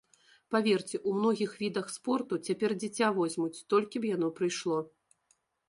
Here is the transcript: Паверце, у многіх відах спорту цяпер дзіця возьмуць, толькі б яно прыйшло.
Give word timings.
Паверце, 0.53 0.99
у 1.11 1.13
многіх 1.17 1.51
відах 1.65 1.91
спорту 1.97 2.39
цяпер 2.49 2.75
дзіця 2.81 3.07
возьмуць, 3.21 3.63
толькі 3.77 3.97
б 4.07 4.13
яно 4.17 4.33
прыйшло. 4.43 4.77